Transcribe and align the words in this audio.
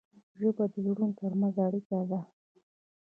ژبه 0.39 0.65
د 0.73 0.75
زړونو 0.85 1.15
ترمنځ 1.19 1.55
اړیکه 1.65 1.99
ده. 2.09 2.19